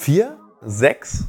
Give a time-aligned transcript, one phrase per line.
[0.00, 1.24] Vier, sechs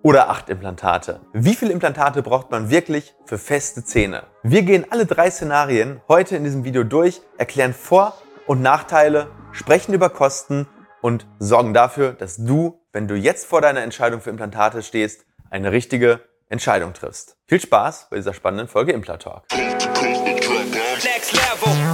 [0.00, 1.20] oder acht Implantate?
[1.32, 4.22] Wie viele Implantate braucht man wirklich für feste Zähne?
[4.44, 8.16] Wir gehen alle drei Szenarien heute in diesem Video durch, erklären Vor-
[8.46, 10.68] und Nachteile, sprechen über Kosten
[11.02, 15.72] und sorgen dafür, dass du, wenn du jetzt vor deiner Entscheidung für Implantate stehst, eine
[15.72, 17.36] richtige Entscheidung triffst.
[17.48, 19.42] Viel Spaß bei dieser spannenden Folge Implatalk.
[19.52, 21.85] Next level.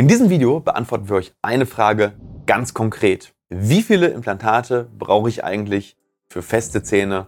[0.00, 2.14] In diesem Video beantworten wir euch eine Frage
[2.46, 3.34] ganz konkret.
[3.50, 5.94] Wie viele Implantate brauche ich eigentlich
[6.26, 7.26] für feste Zähne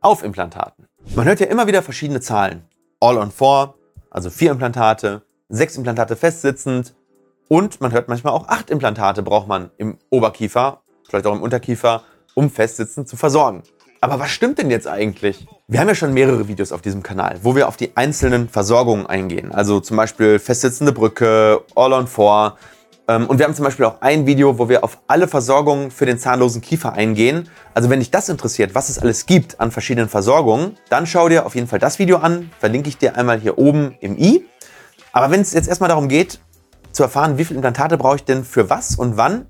[0.00, 0.88] auf Implantaten?
[1.14, 2.64] Man hört ja immer wieder verschiedene Zahlen.
[2.98, 3.76] All on four,
[4.10, 6.96] also vier Implantate, sechs Implantate festsitzend
[7.46, 12.02] und man hört manchmal auch acht Implantate braucht man im Oberkiefer, vielleicht auch im Unterkiefer,
[12.34, 13.62] um festsitzend zu versorgen.
[14.00, 15.46] Aber was stimmt denn jetzt eigentlich?
[15.70, 19.04] Wir haben ja schon mehrere Videos auf diesem Kanal, wo wir auf die einzelnen Versorgungen
[19.04, 19.52] eingehen.
[19.52, 22.56] Also zum Beispiel festsitzende Brücke, All on Four.
[23.06, 26.06] Ähm, und wir haben zum Beispiel auch ein Video, wo wir auf alle Versorgungen für
[26.06, 27.50] den zahnlosen Kiefer eingehen.
[27.74, 31.44] Also wenn dich das interessiert, was es alles gibt an verschiedenen Versorgungen, dann schau dir
[31.44, 32.50] auf jeden Fall das Video an.
[32.58, 34.46] Verlinke ich dir einmal hier oben im i.
[35.12, 36.40] Aber wenn es jetzt erstmal darum geht,
[36.92, 39.44] zu erfahren, wie viele Implantate brauche ich denn für was und wann,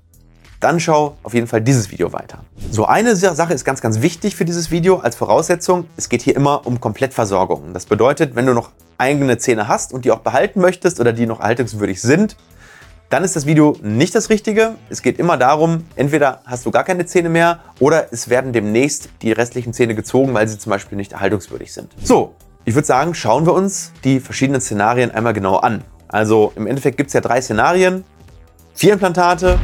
[0.59, 2.39] dann schau auf jeden Fall dieses Video weiter.
[2.71, 5.85] So, eine Sache ist ganz, ganz wichtig für dieses Video als Voraussetzung.
[5.95, 7.73] Es geht hier immer um Komplettversorgung.
[7.73, 11.25] Das bedeutet, wenn du noch eigene Zähne hast und die auch behalten möchtest oder die
[11.25, 12.35] noch erhaltungswürdig sind,
[13.09, 14.75] dann ist das Video nicht das Richtige.
[14.89, 19.09] Es geht immer darum, entweder hast du gar keine Zähne mehr oder es werden demnächst
[19.21, 21.91] die restlichen Zähne gezogen, weil sie zum Beispiel nicht erhaltungswürdig sind.
[22.03, 25.83] So, ich würde sagen, schauen wir uns die verschiedenen Szenarien einmal genau an.
[26.07, 28.03] Also im Endeffekt gibt es ja drei Szenarien.
[28.75, 29.57] Vier Implantate,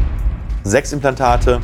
[0.66, 1.61] sechs Implantate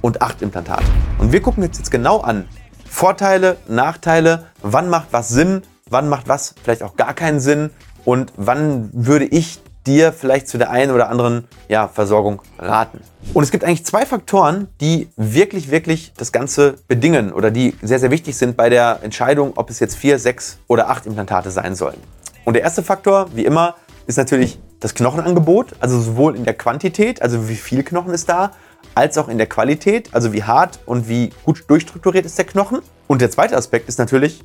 [0.00, 0.84] und acht Implantate.
[1.18, 2.48] Und wir gucken jetzt, jetzt genau an.
[2.88, 7.70] Vorteile, Nachteile, wann macht was Sinn, wann macht was vielleicht auch gar keinen Sinn
[8.04, 13.00] und wann würde ich dir vielleicht zu der einen oder anderen ja, Versorgung raten.
[13.34, 17.98] Und es gibt eigentlich zwei Faktoren, die wirklich, wirklich das Ganze bedingen oder die sehr,
[17.98, 21.74] sehr wichtig sind bei der Entscheidung, ob es jetzt vier, sechs oder acht Implantate sein
[21.74, 21.98] sollen.
[22.44, 23.74] Und der erste Faktor, wie immer,
[24.06, 28.52] ist natürlich das Knochenangebot, also sowohl in der Quantität, also wie viel Knochen ist da,
[28.94, 32.80] als auch in der Qualität, also wie hart und wie gut durchstrukturiert ist der Knochen.
[33.06, 34.44] Und der zweite Aspekt ist natürlich,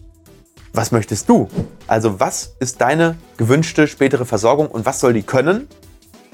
[0.74, 1.50] was möchtest du?
[1.88, 5.68] Also was ist deine gewünschte spätere Versorgung und was soll die können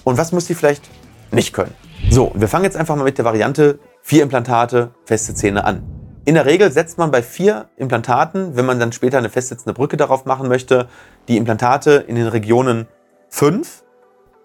[0.03, 0.84] und was muss die vielleicht
[1.31, 1.74] nicht können?
[2.09, 5.84] So, wir fangen jetzt einfach mal mit der Variante vier Implantate, feste Zähne an.
[6.25, 9.97] In der Regel setzt man bei vier Implantaten, wenn man dann später eine festsitzende Brücke
[9.97, 10.88] darauf machen möchte,
[11.28, 12.88] die Implantate in den Regionen
[13.30, 13.84] 5,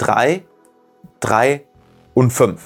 [0.02, 0.42] 3,
[1.20, 1.62] 3
[2.14, 2.60] und 5.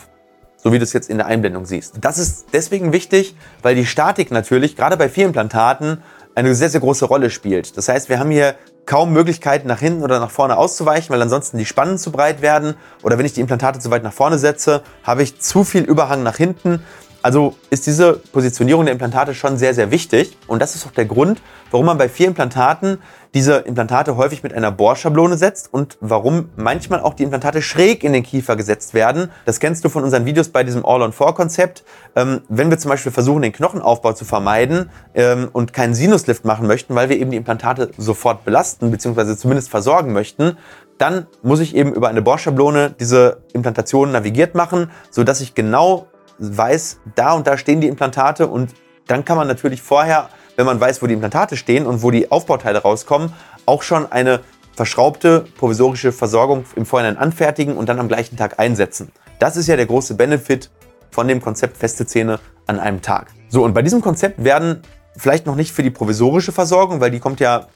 [0.57, 1.95] So wie du es jetzt in der Einblendung siehst.
[2.01, 6.03] Das ist deswegen wichtig, weil die Statik natürlich gerade bei vier Implantaten
[6.35, 7.77] eine sehr, sehr große Rolle spielt.
[7.77, 11.59] Das heißt, wir haben hier kaum Möglichkeiten nach hinten oder nach vorne auszuweichen, weil ansonsten
[11.59, 12.75] die Spannen zu breit werden.
[13.03, 16.23] Oder wenn ich die Implantate zu weit nach vorne setze, habe ich zu viel Überhang
[16.23, 16.83] nach hinten
[17.27, 20.39] also ist diese Positionierung der Implantate schon sehr, sehr wichtig.
[20.47, 21.43] Und das ist auch der Grund,
[21.73, 22.99] warum man bei vier Implantaten
[23.35, 28.13] diese Implantate häufig mit einer Bohrschablone setzt und warum manchmal auch die Implantate schräg in
[28.13, 29.33] den Kiefer gesetzt werden.
[29.45, 31.83] Das kennst du von unseren Videos bei diesem All-on-Four-Konzept.
[32.15, 36.69] Ähm, wenn wir zum Beispiel versuchen, den Knochenaufbau zu vermeiden ähm, und keinen Sinuslift machen
[36.69, 39.35] möchten, weil wir eben die Implantate sofort belasten bzw.
[39.35, 40.59] zumindest versorgen möchten,
[40.97, 46.07] dann muss ich eben über eine Bohrschablone diese Implantation navigiert machen, sodass ich genau
[46.39, 48.75] weiß, da und da stehen die Implantate und
[49.07, 52.31] dann kann man natürlich vorher, wenn man weiß, wo die Implantate stehen und wo die
[52.31, 53.33] Aufbauteile rauskommen,
[53.67, 54.41] auch schon eine
[54.75, 59.11] verschraubte provisorische Versorgung im Vorhinein anfertigen und dann am gleichen Tag einsetzen.
[59.39, 60.71] Das ist ja der große Benefit
[61.11, 63.29] von dem Konzept feste Zähne an einem Tag.
[63.49, 64.83] So, und bei diesem Konzept werden
[65.17, 67.69] vielleicht noch nicht für die provisorische Versorgung, weil die kommt ja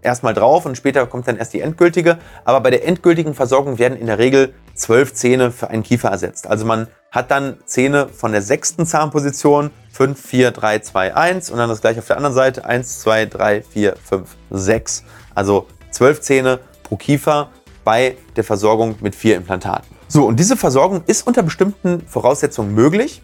[0.00, 2.18] erstmal drauf und später kommt dann erst die endgültige.
[2.44, 6.46] Aber bei der endgültigen Versorgung werden in der Regel zwölf Zähne für einen Kiefer ersetzt.
[6.46, 11.56] Also man hat dann Zähne von der sechsten Zahnposition 5, 4, 3, 2, 1 und
[11.56, 15.04] dann das gleiche auf der anderen Seite 1, 2, 3, 4, 5, 6.
[15.34, 17.48] Also zwölf Zähne pro Kiefer
[17.84, 19.86] bei der Versorgung mit vier Implantaten.
[20.08, 23.22] So, und diese Versorgung ist unter bestimmten Voraussetzungen möglich.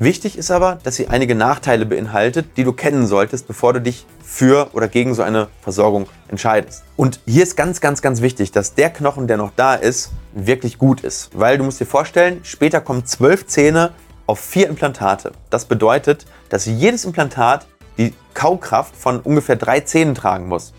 [0.00, 4.06] Wichtig ist aber, dass sie einige Nachteile beinhaltet, die du kennen solltest, bevor du dich
[4.22, 6.84] für oder gegen so eine Versorgung entscheidest.
[6.94, 10.78] Und hier ist ganz, ganz, ganz wichtig, dass der Knochen, der noch da ist, wirklich
[10.78, 11.30] gut ist.
[11.32, 13.90] Weil du musst dir vorstellen, später kommen zwölf Zähne
[14.26, 15.32] auf vier Implantate.
[15.50, 17.66] Das bedeutet, dass jedes Implantat
[17.96, 20.74] die Kaukraft von ungefähr drei Zähnen tragen muss.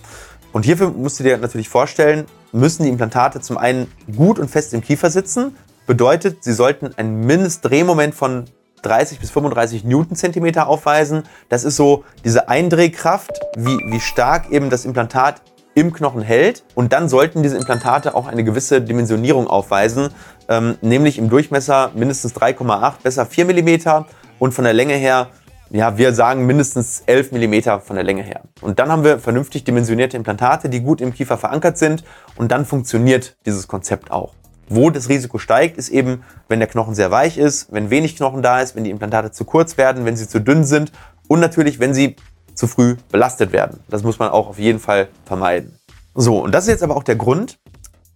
[0.54, 4.74] Und hierfür musst du dir natürlich vorstellen, müssen die Implantate zum einen gut und fest
[4.74, 5.57] im Kiefer sitzen,
[5.88, 8.45] bedeutet, sie sollten ein Mindestdrehmoment von
[8.81, 11.24] 30 bis 35 Newtonzentimeter aufweisen.
[11.50, 15.42] Das ist so diese Eindrehkraft, wie, wie stark eben das Implantat
[15.76, 16.64] im Knochen hält.
[16.76, 20.10] Und dann sollten diese Implantate auch eine gewisse Dimensionierung aufweisen,
[20.48, 24.06] ähm, nämlich im Durchmesser mindestens 3,8, besser 4 mm
[24.40, 25.28] und von der Länge her,
[25.72, 28.42] ja, wir sagen mindestens 11 mm von der Länge her.
[28.62, 32.04] Und dann haben wir vernünftig dimensionierte Implantate, die gut im Kiefer verankert sind
[32.36, 34.34] und dann funktioniert dieses Konzept auch.
[34.69, 38.44] Wo das Risiko steigt, ist eben, wenn der Knochen sehr weich ist, wenn wenig Knochen
[38.44, 40.92] da ist, wenn die Implantate zu kurz werden, wenn sie zu dünn sind
[41.27, 42.16] und natürlich, wenn sie
[42.54, 43.80] zu früh belastet werden.
[43.89, 45.80] Das muss man auch auf jeden Fall vermeiden.
[46.13, 47.60] So, und das ist jetzt aber auch der Grund,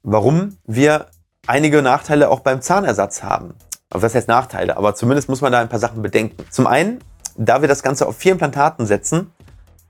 [0.03, 1.07] warum wir
[1.47, 3.55] einige Nachteile auch beim Zahnersatz haben.
[3.89, 6.43] Das heißt Nachteile, aber zumindest muss man da ein paar Sachen bedenken.
[6.49, 6.99] Zum einen,
[7.35, 9.31] da wir das Ganze auf vier Implantaten setzen,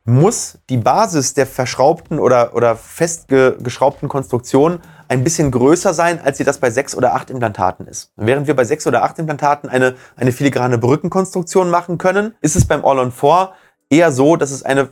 [0.05, 6.43] muss die Basis der verschraubten oder, oder festgeschraubten Konstruktion ein bisschen größer sein, als sie
[6.43, 8.11] das bei sechs oder acht Implantaten ist.
[8.17, 12.65] Während wir bei sechs oder acht Implantaten eine, eine filigrane Brückenkonstruktion machen können, ist es
[12.65, 13.49] beim All-on-4
[13.89, 14.89] eher so, dass es eine,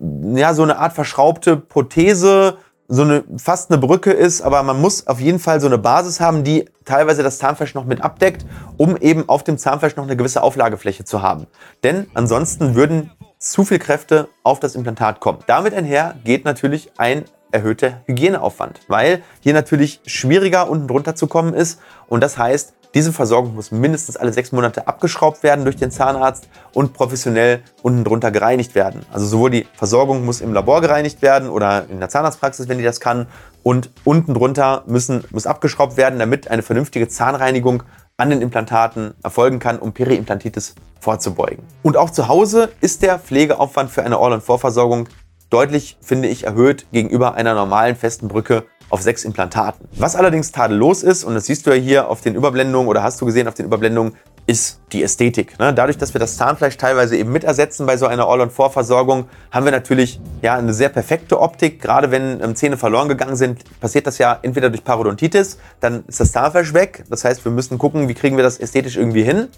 [0.00, 5.06] ja, so eine Art verschraubte Prothese, so eine, fast eine Brücke ist, aber man muss
[5.08, 8.44] auf jeden Fall so eine Basis haben, die teilweise das Zahnfleisch noch mit abdeckt,
[8.76, 11.46] um eben auf dem Zahnfleisch noch eine gewisse Auflagefläche zu haben.
[11.82, 13.10] Denn ansonsten würden
[13.42, 15.40] zu viel Kräfte auf das Implantat kommen.
[15.46, 21.52] Damit einher geht natürlich ein erhöhter Hygieneaufwand, weil hier natürlich schwieriger unten drunter zu kommen
[21.52, 25.90] ist und das heißt, diese Versorgung muss mindestens alle sechs Monate abgeschraubt werden durch den
[25.90, 29.06] Zahnarzt und professionell unten drunter gereinigt werden.
[29.10, 32.84] Also sowohl die Versorgung muss im Labor gereinigt werden oder in der Zahnarztpraxis, wenn die
[32.84, 33.26] das kann,
[33.62, 37.84] und unten drunter müssen, muss abgeschraubt werden, damit eine vernünftige Zahnreinigung
[38.22, 41.64] an den Implantaten erfolgen kann, um Periimplantitis vorzubeugen.
[41.82, 45.08] Und auch zu Hause ist der Pflegeaufwand für eine All-on-4-Versorgung
[45.50, 49.88] deutlich, finde ich, erhöht gegenüber einer normalen festen Brücke auf sechs Implantaten.
[49.96, 53.20] Was allerdings tadellos ist, und das siehst du ja hier auf den Überblendungen oder hast
[53.20, 54.14] du gesehen auf den Überblendungen,
[54.52, 55.58] ist die Ästhetik.
[55.58, 55.72] Ne?
[55.72, 60.20] Dadurch, dass wir das Zahnfleisch teilweise eben mitersetzen bei so einer All-on-4-Versorgung, haben wir natürlich
[60.42, 61.80] ja, eine sehr perfekte Optik.
[61.80, 66.20] Gerade wenn ähm, Zähne verloren gegangen sind, passiert das ja entweder durch Parodontitis, dann ist
[66.20, 67.04] das Zahnfleisch weg.
[67.08, 69.48] Das heißt, wir müssen gucken, wie kriegen wir das ästhetisch irgendwie hin.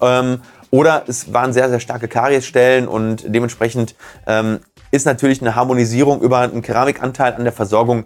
[0.00, 3.94] Ähm, oder es waren sehr, sehr starke Kariesstellen und dementsprechend
[4.26, 4.60] ähm,
[4.90, 8.04] ist natürlich eine Harmonisierung über einen Keramikanteil an der Versorgung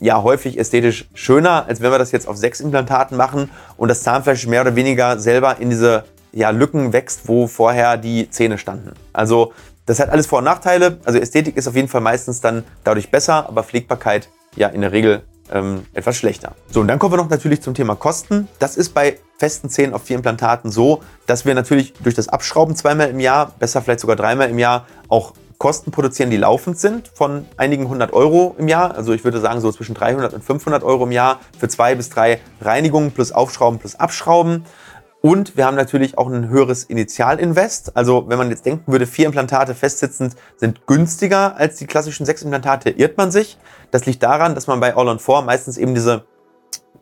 [0.00, 4.02] ja häufig ästhetisch schöner, als wenn wir das jetzt auf sechs Implantaten machen und das
[4.02, 8.92] Zahnfleisch mehr oder weniger selber in diese ja, Lücken wächst, wo vorher die Zähne standen.
[9.12, 9.52] Also
[9.86, 10.98] das hat alles Vor- und Nachteile.
[11.04, 14.92] Also Ästhetik ist auf jeden Fall meistens dann dadurch besser, aber Pflegbarkeit ja in der
[14.92, 15.22] Regel
[15.52, 16.52] ähm, etwas schlechter.
[16.70, 18.48] So, und dann kommen wir noch natürlich zum Thema Kosten.
[18.58, 22.76] Das ist bei festen Zähnen auf vier Implantaten so, dass wir natürlich durch das Abschrauben
[22.76, 27.08] zweimal im Jahr, besser vielleicht sogar dreimal im Jahr, auch Kosten produzieren, die laufend sind,
[27.12, 28.94] von einigen hundert Euro im Jahr.
[28.96, 32.08] Also ich würde sagen so zwischen 300 und 500 Euro im Jahr für zwei bis
[32.08, 34.64] drei Reinigungen plus Aufschrauben plus Abschrauben.
[35.20, 37.94] Und wir haben natürlich auch ein höheres Initialinvest.
[37.94, 42.40] Also wenn man jetzt denken würde, vier Implantate festsitzend sind günstiger als die klassischen sechs
[42.40, 43.58] Implantate, irrt man sich.
[43.90, 46.24] Das liegt daran, dass man bei All on 4 meistens eben diese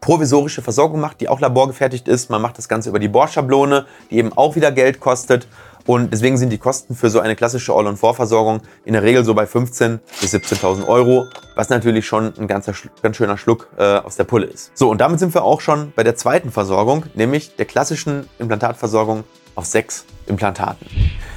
[0.01, 2.29] provisorische Versorgung macht, die auch laborgefertigt ist.
[2.29, 5.47] Man macht das Ganze über die Bohrschablone, die eben auch wieder Geld kostet.
[5.89, 9.45] Und deswegen sind die Kosten für so eine klassische All-on-4-Versorgung in der Regel so bei
[9.45, 11.25] 15.000 bis 17.000 Euro,
[11.55, 14.71] was natürlich schon ein ganzer, ganz schöner Schluck äh, aus der Pulle ist.
[14.75, 19.25] So, und damit sind wir auch schon bei der zweiten Versorgung, nämlich der klassischen Implantatversorgung
[19.55, 20.87] auf sechs Implantaten.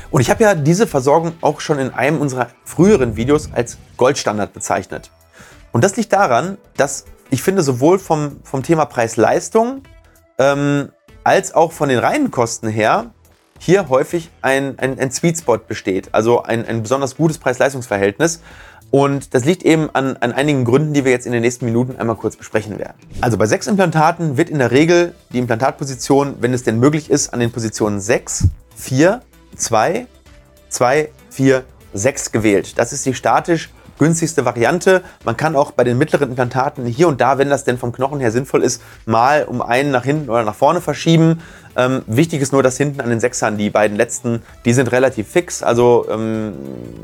[0.10, 4.52] Und ich habe ja diese Versorgung auch schon in einem unserer früheren Videos als Goldstandard
[4.52, 5.12] bezeichnet.
[5.72, 9.84] Und das liegt daran, dass ich finde, sowohl vom, vom Thema Preis-Leistung
[10.38, 10.90] ähm,
[11.24, 13.14] als auch von den reinen Kosten her
[13.64, 18.42] hier häufig ein, ein, ein Sweet Spot besteht, also ein, ein besonders gutes Preis-Leistungs-Verhältnis.
[18.90, 21.96] Und das liegt eben an, an einigen Gründen, die wir jetzt in den nächsten Minuten
[21.96, 22.98] einmal kurz besprechen werden.
[23.22, 27.34] Also bei sechs Implantaten wird in der Regel die Implantatposition, wenn es denn möglich ist,
[27.34, 29.22] an den Positionen 6, 4,
[29.56, 30.08] 2,
[30.70, 31.64] 2, 4,
[31.94, 32.80] 6 gewählt.
[32.80, 33.70] Das ist die statisch
[34.02, 35.04] günstigste Variante.
[35.24, 38.20] Man kann auch bei den mittleren Implantaten hier und da, wenn das denn vom Knochen
[38.20, 41.40] her sinnvoll ist, mal um einen nach hinten oder nach vorne verschieben.
[41.78, 45.28] Ähm, wichtig ist nur, dass hinten an den Sechsern die beiden letzten, die sind relativ
[45.28, 45.62] fix.
[45.62, 46.54] Also ähm,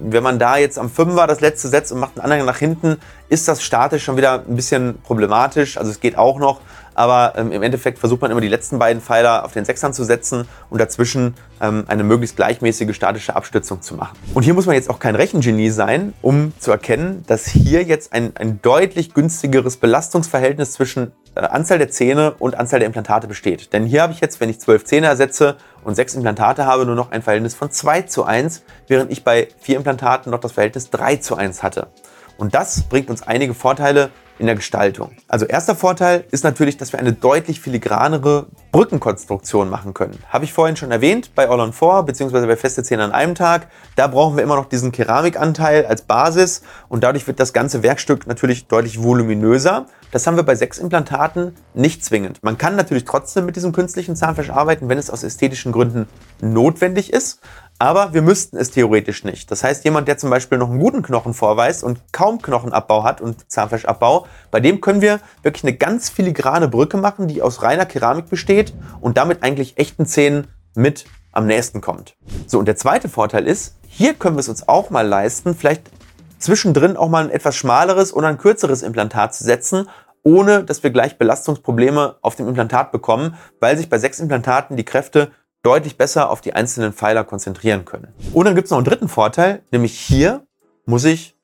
[0.01, 2.97] wenn man da jetzt am Fünfer das letzte setzt und macht einen anderen nach hinten,
[3.29, 5.77] ist das statisch schon wieder ein bisschen problematisch.
[5.77, 6.61] Also es geht auch noch,
[6.97, 10.03] aber ähm, im Endeffekt versucht man immer die letzten beiden Pfeiler auf den Sechsern zu
[10.03, 14.17] setzen und dazwischen ähm, eine möglichst gleichmäßige statische Abstützung zu machen.
[14.33, 18.13] Und hier muss man jetzt auch kein Rechengenie sein, um zu erkennen, dass hier jetzt
[18.13, 23.73] ein, ein deutlich günstigeres Belastungsverhältnis zwischen äh, Anzahl der Zähne und Anzahl der Implantate besteht.
[23.73, 26.95] Denn hier habe ich jetzt, wenn ich zwölf Zähne ersetze und sechs Implantate habe, nur
[26.95, 30.89] noch ein Verhältnis von 2 zu 1, während ich bei vier Implantaten noch das Verhältnis
[30.89, 31.89] 3 zu 1 hatte.
[32.37, 35.11] Und das bringt uns einige Vorteile in der Gestaltung.
[35.27, 40.17] Also erster Vorteil ist natürlich, dass wir eine deutlich filigranere Brückenkonstruktion machen können.
[40.29, 42.45] Habe ich vorhin schon erwähnt, bei All on 4 bzw.
[42.45, 46.61] bei feste Zähne an einem Tag, da brauchen wir immer noch diesen Keramikanteil als Basis
[46.89, 49.87] und dadurch wird das ganze Werkstück natürlich deutlich voluminöser.
[50.11, 52.41] Das haben wir bei sechs Implantaten nicht zwingend.
[52.41, 56.07] Man kann natürlich trotzdem mit diesem künstlichen Zahnfleisch arbeiten, wenn es aus ästhetischen Gründen
[56.41, 57.41] notwendig ist.
[57.79, 59.51] Aber wir müssten es theoretisch nicht.
[59.51, 63.21] Das heißt, jemand, der zum Beispiel noch einen guten Knochen vorweist und kaum Knochenabbau hat
[63.21, 67.85] und Zahnfleischabbau, bei dem können wir wirklich eine ganz filigrane Brücke machen, die aus reiner
[67.85, 72.15] Keramik besteht und damit eigentlich echten Zähnen mit am nächsten kommt.
[72.47, 75.91] So, und der zweite Vorteil ist, hier können wir es uns auch mal leisten, vielleicht
[76.39, 79.87] zwischendrin auch mal ein etwas schmaleres oder ein kürzeres Implantat zu setzen,
[80.23, 84.83] ohne dass wir gleich Belastungsprobleme auf dem Implantat bekommen, weil sich bei sechs Implantaten die
[84.83, 85.31] Kräfte
[85.67, 88.07] deutlich besser auf die einzelnen Pfeiler konzentrieren können.
[88.31, 90.47] Und dann gibt es noch einen dritten Vorteil, nämlich hier
[90.85, 91.35] muss ich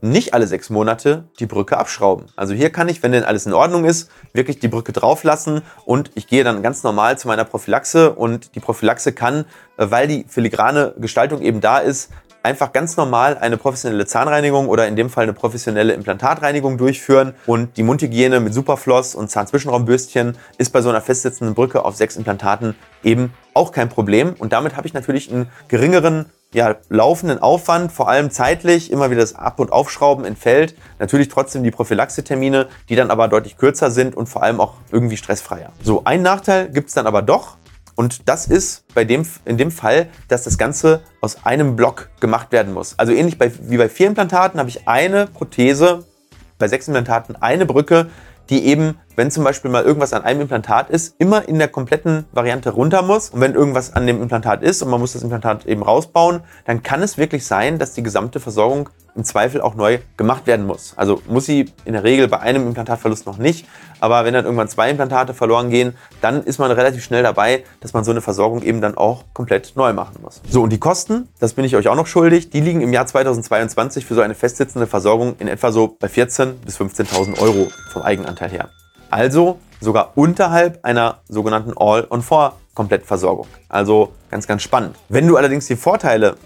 [0.00, 2.24] nicht alle sechs Monate die Brücke abschrauben.
[2.36, 5.60] Also hier kann ich, wenn denn alles in Ordnung ist, wirklich die Brücke drauf lassen
[5.84, 9.44] und ich gehe dann ganz normal zu meiner Prophylaxe und die Prophylaxe kann,
[9.76, 12.10] äh, weil die filigrane Gestaltung eben da ist,
[12.46, 17.34] einfach ganz normal eine professionelle Zahnreinigung oder in dem Fall eine professionelle Implantatreinigung durchführen.
[17.44, 22.16] Und die Mundhygiene mit Superfloss und Zahnzwischenraumbürstchen ist bei so einer festsitzenden Brücke auf sechs
[22.16, 24.34] Implantaten eben auch kein Problem.
[24.38, 29.22] Und damit habe ich natürlich einen geringeren ja, laufenden Aufwand, vor allem zeitlich, immer wieder
[29.22, 30.76] das Ab- und Aufschrauben entfällt.
[31.00, 35.16] Natürlich trotzdem die Prophylaxe-Termine, die dann aber deutlich kürzer sind und vor allem auch irgendwie
[35.16, 35.72] stressfreier.
[35.82, 37.56] So, ein Nachteil gibt es dann aber doch.
[37.96, 42.52] Und das ist bei dem, in dem Fall, dass das Ganze aus einem Block gemacht
[42.52, 42.96] werden muss.
[42.98, 46.04] Also ähnlich bei, wie bei vier Implantaten habe ich eine Prothese,
[46.58, 48.10] bei sechs Implantaten eine Brücke,
[48.50, 52.26] die eben, wenn zum Beispiel mal irgendwas an einem Implantat ist, immer in der kompletten
[52.32, 53.30] Variante runter muss.
[53.30, 56.82] Und wenn irgendwas an dem Implantat ist und man muss das Implantat eben rausbauen, dann
[56.82, 60.92] kann es wirklich sein, dass die gesamte Versorgung im Zweifel auch neu gemacht werden muss.
[60.96, 63.66] Also muss sie in der Regel bei einem Implantatverlust noch nicht,
[63.98, 67.94] aber wenn dann irgendwann zwei Implantate verloren gehen, dann ist man relativ schnell dabei, dass
[67.94, 70.42] man so eine Versorgung eben dann auch komplett neu machen muss.
[70.48, 73.06] So, und die Kosten, das bin ich euch auch noch schuldig, die liegen im Jahr
[73.06, 78.02] 2022 für so eine festsitzende Versorgung in etwa so bei 14.000 bis 15.000 Euro vom
[78.02, 78.68] Eigenanteil her.
[79.10, 83.46] Also sogar unterhalb einer sogenannten All-on-4-Komplettversorgung.
[83.68, 84.96] Also ganz, ganz spannend.
[85.08, 86.36] Wenn du allerdings die Vorteile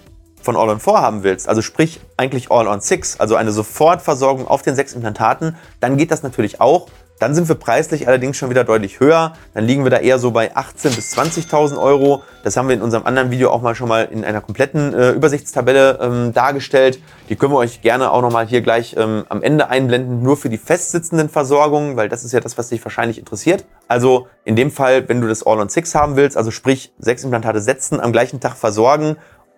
[0.42, 5.56] von All-on-4 haben willst, also sprich eigentlich All-on-6, also eine Sofortversorgung auf den sechs Implantaten,
[5.80, 6.88] dann geht das natürlich auch.
[7.20, 9.34] Dann sind wir preislich allerdings schon wieder deutlich höher.
[9.52, 12.22] Dann liegen wir da eher so bei 18.000 bis 20.000 Euro.
[12.42, 15.10] Das haben wir in unserem anderen Video auch mal schon mal in einer kompletten äh,
[15.10, 16.98] Übersichtstabelle ähm, dargestellt.
[17.28, 20.38] Die können wir euch gerne auch noch mal hier gleich ähm, am Ende einblenden, nur
[20.38, 23.66] für die festsitzenden Versorgungen, weil das ist ja das, was dich wahrscheinlich interessiert.
[23.86, 28.00] Also in dem Fall, wenn du das All-on-6 haben willst, also sprich sechs Implantate setzen,
[28.00, 29.16] am gleichen Tag versorgen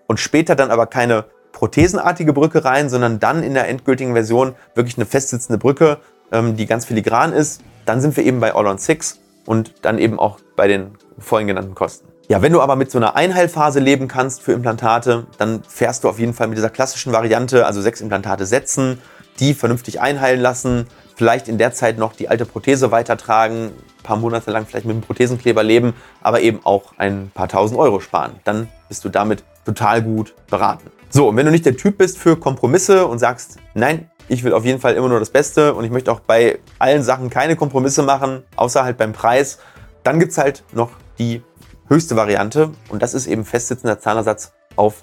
[0.09, 4.97] und später dann aber keine prothesenartige Brücke rein, sondern dann in der endgültigen Version wirklich
[4.97, 5.99] eine festsitzende Brücke,
[6.33, 7.61] ähm, die ganz filigran ist.
[7.87, 12.09] Dann sind wir eben bei All-on-6 und dann eben auch bei den vorhin genannten Kosten.
[12.29, 16.09] Ja, wenn du aber mit so einer Einheilphase leben kannst für Implantate, dann fährst du
[16.09, 18.99] auf jeden Fall mit dieser klassischen Variante, also sechs Implantate setzen,
[19.41, 20.87] die vernünftig einheilen lassen,
[21.17, 24.97] vielleicht in der Zeit noch die alte Prothese weitertragen, ein paar Monate lang vielleicht mit
[24.97, 28.33] dem Prothesenkleber leben, aber eben auch ein paar tausend Euro sparen.
[28.45, 30.91] Dann bist du damit total gut beraten.
[31.11, 34.53] So, und wenn du nicht der Typ bist für Kompromisse und sagst, nein, ich will
[34.53, 37.57] auf jeden Fall immer nur das Beste und ich möchte auch bei allen Sachen keine
[37.57, 39.59] Kompromisse machen, außer halt beim Preis,
[40.03, 41.43] dann gibt es halt noch die
[41.89, 44.95] höchste Variante und das ist eben festsitzender Zahnersatz auf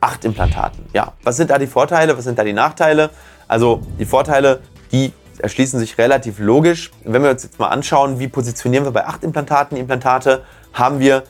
[0.00, 0.84] acht Implantaten.
[0.92, 3.10] Ja, was sind da die Vorteile, was sind da die Nachteile?
[3.48, 4.60] Also die Vorteile,
[4.92, 6.90] die erschließen sich relativ logisch.
[7.04, 11.00] Wenn wir uns jetzt mal anschauen, wie positionieren wir bei acht Implantaten die Implantate, haben
[11.00, 11.24] wir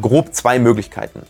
[0.00, 1.22] grob zwei Möglichkeiten.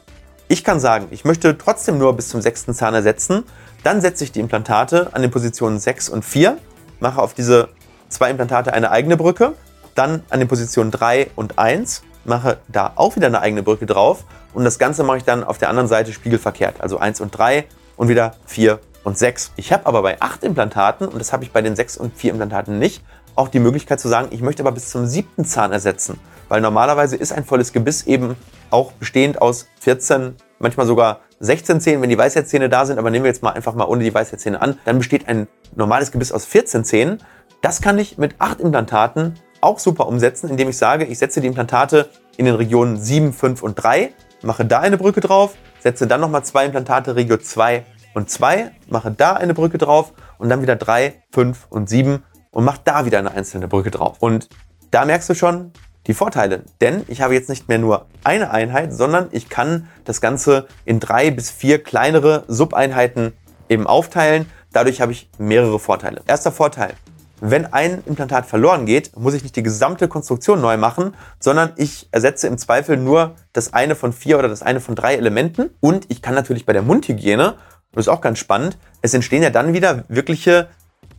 [0.48, 3.42] Ich kann sagen, ich möchte trotzdem nur bis zum sechsten Zahn ersetzen.
[3.82, 6.56] Dann setze ich die Implantate an den Positionen 6 und 4,
[7.00, 7.68] mache auf diese
[8.08, 9.54] zwei Implantate eine eigene Brücke.
[9.96, 14.24] Dann an den Positionen 3 und 1, mache da auch wieder eine eigene Brücke drauf.
[14.54, 16.80] Und das Ganze mache ich dann auf der anderen Seite spiegelverkehrt.
[16.80, 17.64] Also 1 und 3
[17.96, 19.50] und wieder 4 und 6.
[19.56, 22.30] Ich habe aber bei 8 Implantaten, und das habe ich bei den 6 und 4
[22.30, 23.02] Implantaten nicht,
[23.36, 26.18] auch die Möglichkeit zu sagen, ich möchte aber bis zum siebten Zahn ersetzen.
[26.48, 28.36] Weil normalerweise ist ein volles Gebiss eben
[28.70, 33.24] auch bestehend aus 14, manchmal sogar 16 Zähnen, wenn die Weisheitszähne da sind, aber nehmen
[33.24, 36.46] wir jetzt mal einfach mal ohne die Weisheitszähne an, dann besteht ein normales Gebiss aus
[36.46, 37.22] 14 Zähnen.
[37.60, 41.46] Das kann ich mit 8 Implantaten auch super umsetzen, indem ich sage, ich setze die
[41.46, 44.12] Implantate in den Regionen 7, 5 und 3,
[44.42, 49.10] mache da eine Brücke drauf, setze dann nochmal zwei Implantate Region 2 und 2, mache
[49.10, 52.22] da eine Brücke drauf und dann wieder 3, 5 und 7
[52.56, 54.16] und mache da wieder eine einzelne Brücke drauf.
[54.20, 54.48] Und
[54.90, 55.72] da merkst du schon,
[56.06, 56.62] die Vorteile.
[56.80, 60.98] Denn ich habe jetzt nicht mehr nur eine Einheit, sondern ich kann das Ganze in
[60.98, 63.34] drei bis vier kleinere Subeinheiten
[63.68, 64.50] eben aufteilen.
[64.72, 66.22] Dadurch habe ich mehrere Vorteile.
[66.26, 66.94] Erster Vorteil.
[67.42, 72.08] wenn ein Implantat verloren geht, muss ich nicht die gesamte Konstruktion neu machen, sondern ich
[72.10, 75.68] ersetze im Zweifel nur das eine von vier oder das eine von drei Elementen.
[75.80, 77.56] Und ich kann natürlich bei der Mundhygiene,
[77.92, 80.68] das ist auch ganz spannend, es entstehen ja dann wieder wirkliche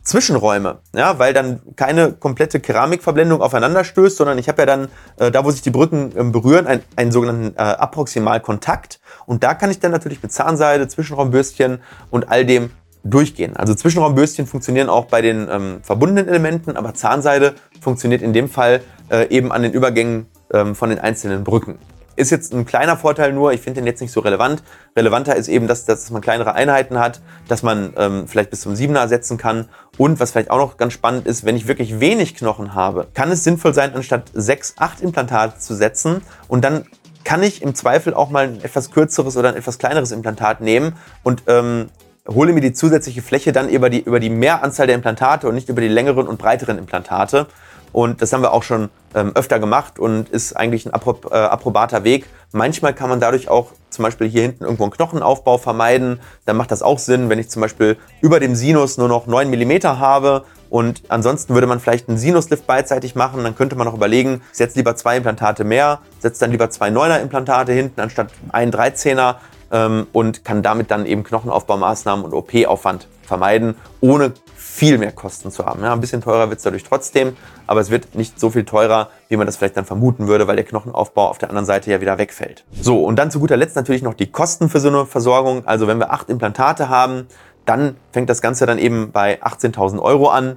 [0.08, 4.88] Zwischenräume, ja, weil dann keine komplette Keramikverblendung aufeinander stößt, sondern ich habe ja dann,
[5.18, 9.00] äh, da wo sich die Brücken äh, berühren, ein, einen sogenannten äh, Approximalkontakt.
[9.26, 12.70] Und da kann ich dann natürlich mit Zahnseide, Zwischenraumbürstchen und all dem
[13.04, 13.54] durchgehen.
[13.56, 18.80] Also Zwischenraumbürstchen funktionieren auch bei den ähm, verbundenen Elementen, aber Zahnseide funktioniert in dem Fall
[19.10, 21.78] äh, eben an den Übergängen ähm, von den einzelnen Brücken.
[22.18, 24.64] Ist jetzt ein kleiner Vorteil nur, ich finde den jetzt nicht so relevant.
[24.96, 28.74] Relevanter ist eben, dass, dass man kleinere Einheiten hat, dass man ähm, vielleicht bis zum
[28.74, 29.68] 7er setzen kann.
[29.98, 33.30] Und was vielleicht auch noch ganz spannend ist, wenn ich wirklich wenig Knochen habe, kann
[33.30, 36.86] es sinnvoll sein, anstatt 6, 8 Implantate zu setzen und dann
[37.22, 40.94] kann ich im Zweifel auch mal ein etwas kürzeres oder ein etwas kleineres Implantat nehmen
[41.22, 41.88] und ähm,
[42.26, 45.68] hole mir die zusätzliche Fläche dann über die, über die Mehranzahl der Implantate und nicht
[45.68, 47.46] über die längeren und breiteren Implantate.
[47.92, 51.34] Und das haben wir auch schon ähm, öfter gemacht und ist eigentlich ein appro äh,
[51.34, 52.26] approbater Weg.
[52.52, 56.20] Manchmal kann man dadurch auch zum Beispiel hier hinten irgendwo einen Knochenaufbau vermeiden.
[56.44, 59.50] Dann macht das auch Sinn, wenn ich zum Beispiel über dem Sinus nur noch 9
[59.50, 63.42] mm habe und ansonsten würde man vielleicht einen Sinuslift beidseitig machen.
[63.42, 67.20] Dann könnte man noch überlegen, setzt lieber zwei Implantate mehr, setzt dann lieber zwei 9er
[67.20, 69.36] Implantate hinten anstatt ein 13er
[69.72, 74.32] ähm, und kann damit dann eben Knochenaufbaumaßnahmen und OP-Aufwand vermeiden, ohne
[74.78, 75.82] viel mehr Kosten zu haben.
[75.82, 79.08] Ja, ein bisschen teurer wird es dadurch trotzdem, aber es wird nicht so viel teurer,
[79.28, 82.00] wie man das vielleicht dann vermuten würde, weil der Knochenaufbau auf der anderen Seite ja
[82.00, 82.64] wieder wegfällt.
[82.80, 85.66] So, und dann zu guter Letzt natürlich noch die Kosten für so eine Versorgung.
[85.66, 87.26] Also wenn wir acht Implantate haben,
[87.68, 90.56] dann fängt das Ganze dann eben bei 18.000 Euro an.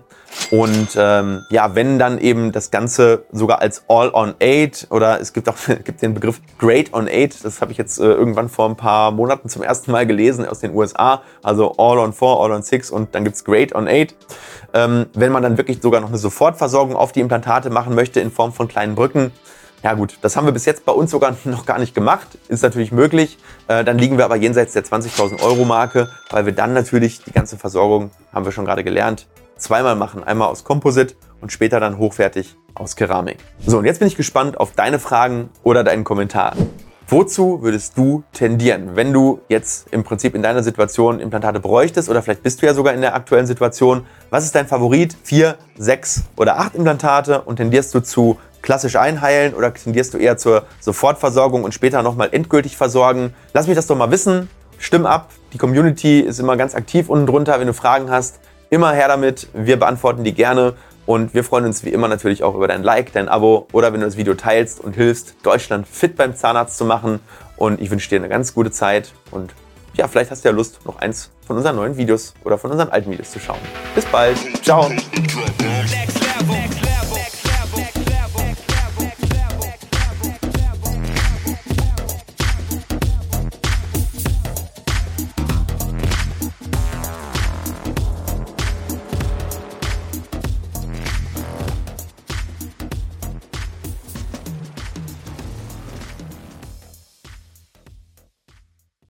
[0.49, 5.55] Und ähm, ja, wenn dann eben das Ganze sogar als All-on-Aid oder es gibt auch
[5.83, 9.11] gibt den Begriff Great on Aid, das habe ich jetzt äh, irgendwann vor ein paar
[9.11, 13.75] Monaten zum ersten Mal gelesen aus den USA, also All-on-4, All-on-6 und dann gibt's Great
[13.75, 14.15] on Aid.
[14.73, 18.31] Ähm, wenn man dann wirklich sogar noch eine Sofortversorgung auf die Implantate machen möchte in
[18.31, 19.33] Form von kleinen Brücken,
[19.83, 22.27] ja gut, das haben wir bis jetzt bei uns sogar noch gar nicht gemacht.
[22.47, 23.37] Ist natürlich möglich.
[23.67, 27.31] Äh, dann liegen wir aber jenseits der 20.000 Euro Marke, weil wir dann natürlich die
[27.31, 30.23] ganze Versorgung, haben wir schon gerade gelernt, zweimal machen.
[30.23, 33.37] Einmal aus Komposit und später dann hochwertig aus Keramik.
[33.65, 36.55] So, und jetzt bin ich gespannt auf deine Fragen oder deinen Kommentar.
[37.11, 42.21] Wozu würdest du tendieren, wenn du jetzt im Prinzip in deiner Situation Implantate bräuchtest oder
[42.21, 44.05] vielleicht bist du ja sogar in der aktuellen Situation?
[44.29, 45.17] Was ist dein Favorit?
[45.21, 50.37] Vier, sechs oder acht Implantate und tendierst du zu klassisch einheilen oder tendierst du eher
[50.37, 53.33] zur Sofortversorgung und später nochmal endgültig versorgen?
[53.53, 54.49] Lass mich das doch mal wissen.
[54.77, 55.31] Stimm ab.
[55.51, 57.59] Die Community ist immer ganz aktiv unten drunter.
[57.59, 59.49] Wenn du Fragen hast, immer her damit.
[59.53, 60.75] Wir beantworten die gerne.
[61.05, 64.01] Und wir freuen uns wie immer natürlich auch über dein Like, dein Abo oder wenn
[64.01, 67.19] du das Video teilst und hilfst, Deutschland fit beim Zahnarzt zu machen.
[67.57, 69.53] Und ich wünsche dir eine ganz gute Zeit und
[69.93, 72.89] ja, vielleicht hast du ja Lust, noch eins von unseren neuen Videos oder von unseren
[72.89, 73.59] alten Videos zu schauen.
[73.93, 74.37] Bis bald.
[74.63, 74.89] Ciao.